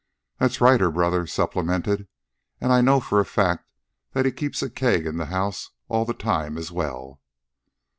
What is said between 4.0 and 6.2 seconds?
that he keeps a keg in the house all the